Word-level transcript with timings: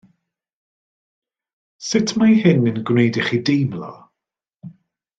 Sut 1.89 2.15
mae 2.23 2.33
hyn 2.47 2.67
yn 2.73 2.83
gwneud 2.91 3.23
i 3.23 3.29
chi 3.31 3.41
deimlo? 3.53 3.95